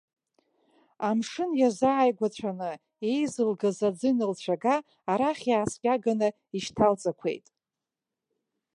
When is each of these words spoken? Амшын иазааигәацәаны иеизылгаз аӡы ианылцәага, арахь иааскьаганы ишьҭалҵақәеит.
Амшын 1.09 1.51
иазааигәацәаны 1.59 2.71
иеизылгаз 3.05 3.79
аӡы 3.87 4.05
ианылцәага, 4.09 4.75
арахь 5.11 5.45
иааскьаганы 5.51 6.29
ишьҭалҵақәеит. 6.55 7.45